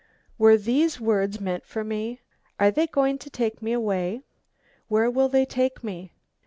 [0.39, 2.21] Were these words meant for me?
[2.59, 4.23] Are they going to take me away?
[4.87, 6.11] Where will they take me?